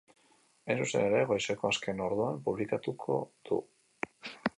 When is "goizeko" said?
1.31-1.69